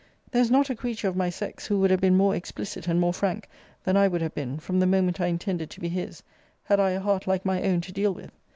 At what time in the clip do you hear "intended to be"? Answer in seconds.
5.27-5.89